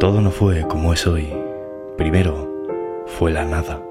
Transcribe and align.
Todo 0.00 0.22
no 0.22 0.30
fue 0.30 0.66
como 0.66 0.94
es 0.94 1.06
hoy. 1.06 1.30
Primero 1.98 3.04
fue 3.04 3.30
la 3.32 3.44
nada. 3.44 3.82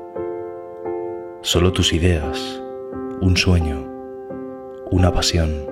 Solo 1.42 1.72
tus 1.72 1.94
ideas, 1.94 2.60
un 3.22 3.38
sueño, 3.38 3.88
una 4.90 5.14
pasión, 5.14 5.68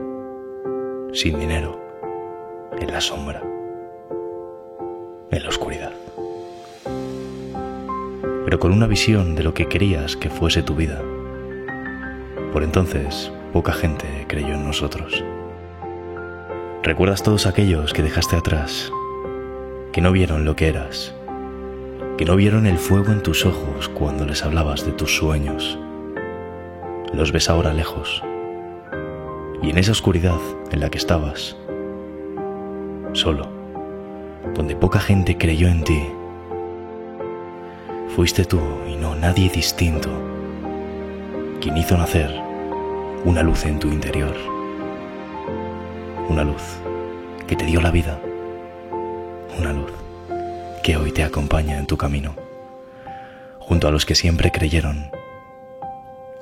sin 1.11 1.39
dinero, 1.39 1.81
en 2.79 2.91
la 2.91 3.01
sombra, 3.01 3.41
en 5.31 5.41
la 5.41 5.49
oscuridad. 5.49 5.93
Pero 8.45 8.59
con 8.59 8.71
una 8.73 8.85
visión 8.85 9.33
de 9.33 9.41
lo 9.41 9.55
que 9.55 9.65
querías 9.65 10.15
que 10.15 10.29
fuese 10.29 10.61
tu 10.61 10.75
vida. 10.75 11.01
Por 12.53 12.61
entonces, 12.61 13.31
poca 13.53 13.73
gente 13.73 14.05
creyó 14.27 14.53
en 14.53 14.67
nosotros. 14.67 15.25
¿Recuerdas 16.83 17.23
todos 17.23 17.47
aquellos 17.47 17.91
que 17.91 18.03
dejaste 18.03 18.35
atrás, 18.35 18.91
que 19.91 20.01
no 20.01 20.11
vieron 20.11 20.45
lo 20.45 20.55
que 20.55 20.67
eras, 20.67 21.13
que 22.17 22.25
no 22.25 22.35
vieron 22.35 22.65
el 22.65 22.77
fuego 22.77 23.11
en 23.11 23.23
tus 23.23 23.45
ojos 23.45 23.89
cuando 23.89 24.25
les 24.25 24.43
hablabas 24.43 24.85
de 24.85 24.91
tus 24.91 25.15
sueños? 25.15 25.77
Los 27.13 27.31
ves 27.31 27.49
ahora 27.49 27.73
lejos, 27.73 28.23
y 29.61 29.69
en 29.69 29.77
esa 29.77 29.91
oscuridad 29.91 30.39
en 30.71 30.79
la 30.79 30.89
que 30.89 30.97
estabas, 30.97 31.55
solo, 33.13 33.47
donde 34.53 34.75
poca 34.75 34.99
gente 34.99 35.37
creyó 35.37 35.67
en 35.67 35.83
ti, 35.83 36.03
fuiste 38.15 38.45
tú 38.45 38.59
y 38.87 38.95
no 38.95 39.15
nadie 39.15 39.49
distinto 39.49 40.09
quien 41.61 41.77
hizo 41.77 41.97
nacer 41.97 42.31
una 43.25 43.43
luz 43.43 43.65
en 43.65 43.79
tu 43.79 43.87
interior 43.89 44.35
una 46.29 46.43
luz 46.43 46.61
que 47.47 47.55
te 47.55 47.65
dio 47.65 47.79
la 47.79 47.91
vida, 47.91 48.19
una 49.57 49.73
luz 49.73 49.91
que 50.83 50.97
hoy 50.97 51.11
te 51.11 51.23
acompaña 51.23 51.77
en 51.77 51.85
tu 51.85 51.97
camino, 51.97 52.35
junto 53.59 53.87
a 53.87 53.91
los 53.91 54.05
que 54.05 54.15
siempre 54.15 54.51
creyeron, 54.51 55.11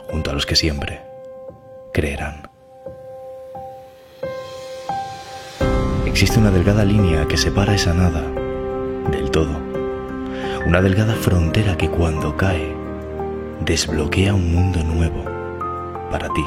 junto 0.09 0.31
a 0.31 0.33
los 0.33 0.45
que 0.45 0.55
siempre 0.55 1.01
creerán. 1.93 2.49
Existe 6.05 6.39
una 6.39 6.51
delgada 6.51 6.85
línea 6.85 7.27
que 7.27 7.37
separa 7.37 7.75
esa 7.75 7.93
nada 7.93 8.23
del 9.11 9.31
todo, 9.31 9.59
una 10.65 10.81
delgada 10.81 11.15
frontera 11.15 11.77
que 11.77 11.89
cuando 11.89 12.37
cae 12.37 12.73
desbloquea 13.61 14.33
un 14.33 14.53
mundo 14.53 14.83
nuevo 14.83 15.23
para 16.11 16.29
ti 16.29 16.43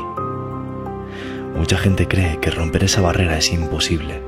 Mucha 1.58 1.76
gente 1.76 2.06
cree 2.06 2.38
que 2.38 2.52
romper 2.52 2.84
esa 2.84 3.00
barrera 3.00 3.36
es 3.36 3.52
imposible. 3.52 4.22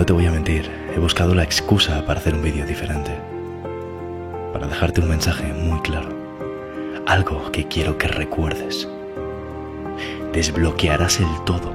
No 0.00 0.06
te 0.06 0.14
voy 0.14 0.24
a 0.24 0.30
mentir, 0.30 0.70
he 0.96 0.98
buscado 0.98 1.34
la 1.34 1.42
excusa 1.42 2.06
para 2.06 2.20
hacer 2.20 2.34
un 2.34 2.40
vídeo 2.40 2.64
diferente. 2.64 3.10
Para 4.50 4.66
dejarte 4.66 5.02
un 5.02 5.10
mensaje 5.10 5.52
muy 5.52 5.78
claro. 5.80 6.08
Algo 7.06 7.52
que 7.52 7.68
quiero 7.68 7.98
que 7.98 8.08
recuerdes. 8.08 8.88
Desbloquearás 10.32 11.20
el 11.20 11.28
todo. 11.44 11.74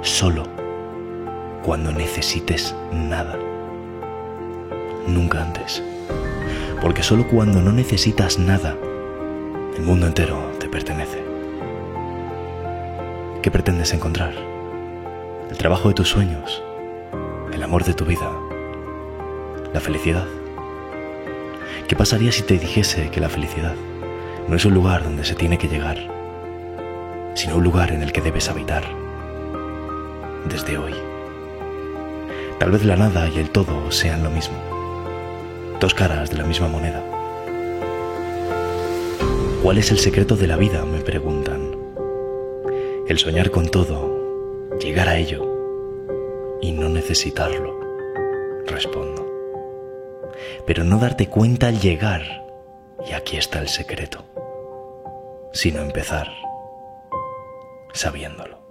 Solo 0.00 0.44
cuando 1.62 1.92
necesites 1.92 2.74
nada. 2.94 3.36
Nunca 5.06 5.42
antes. 5.42 5.82
Porque 6.80 7.02
solo 7.02 7.28
cuando 7.28 7.60
no 7.60 7.72
necesitas 7.72 8.38
nada, 8.38 8.74
el 9.76 9.82
mundo 9.82 10.06
entero 10.06 10.50
te 10.58 10.66
pertenece. 10.70 11.22
¿Qué 13.42 13.50
pretendes 13.50 13.92
encontrar? 13.92 14.32
¿El 15.50 15.58
trabajo 15.58 15.88
de 15.88 15.94
tus 15.94 16.08
sueños? 16.08 16.62
¿El 17.68 17.72
amor 17.74 17.84
de 17.84 17.92
tu 17.92 18.06
vida? 18.06 18.30
¿La 19.74 19.80
felicidad? 19.80 20.24
¿Qué 21.86 21.94
pasaría 21.94 22.32
si 22.32 22.40
te 22.40 22.58
dijese 22.58 23.10
que 23.10 23.20
la 23.20 23.28
felicidad 23.28 23.74
no 24.48 24.56
es 24.56 24.64
un 24.64 24.72
lugar 24.72 25.04
donde 25.04 25.22
se 25.22 25.34
tiene 25.34 25.58
que 25.58 25.68
llegar, 25.68 25.98
sino 27.34 27.56
un 27.56 27.64
lugar 27.64 27.92
en 27.92 28.02
el 28.02 28.10
que 28.10 28.22
debes 28.22 28.48
habitar 28.48 28.84
desde 30.48 30.78
hoy? 30.78 30.94
Tal 32.58 32.70
vez 32.70 32.86
la 32.86 32.96
nada 32.96 33.28
y 33.28 33.38
el 33.38 33.50
todo 33.50 33.92
sean 33.92 34.24
lo 34.24 34.30
mismo, 34.30 34.56
dos 35.78 35.92
caras 35.92 36.30
de 36.30 36.38
la 36.38 36.44
misma 36.44 36.68
moneda. 36.68 37.04
¿Cuál 39.62 39.76
es 39.76 39.90
el 39.90 39.98
secreto 39.98 40.36
de 40.36 40.46
la 40.46 40.56
vida? 40.56 40.86
me 40.86 41.00
preguntan. 41.00 41.76
El 43.06 43.18
soñar 43.18 43.50
con 43.50 43.68
todo, 43.68 44.70
llegar 44.80 45.10
a 45.10 45.18
ello 45.18 45.57
y 46.60 46.72
no 46.72 46.88
necesitarlo, 46.88 47.78
respondo. 48.66 49.26
Pero 50.66 50.84
no 50.84 50.98
darte 50.98 51.28
cuenta 51.28 51.68
al 51.68 51.80
llegar, 51.80 52.22
y 53.08 53.12
aquí 53.12 53.36
está 53.36 53.60
el 53.60 53.68
secreto, 53.68 54.24
sino 55.52 55.80
empezar 55.80 56.28
sabiéndolo. 57.92 58.67